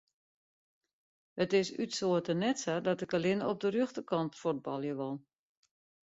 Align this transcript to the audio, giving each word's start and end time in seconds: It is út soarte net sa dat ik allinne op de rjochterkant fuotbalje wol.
It 1.43 1.51
is 1.59 1.69
út 1.83 1.91
soarte 1.99 2.33
net 2.41 2.57
sa 2.63 2.73
dat 2.87 3.01
ik 3.05 3.13
allinne 3.17 3.45
op 3.51 3.57
de 3.61 3.69
rjochterkant 3.73 4.31
fuotbalje 4.41 4.93
wol. 4.99 5.15